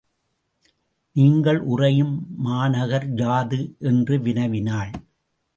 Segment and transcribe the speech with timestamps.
[1.15, 2.15] நீங்கள் உறையும்
[2.37, 3.61] மாநகர் யாது
[3.79, 4.91] என்று வினவினாள்.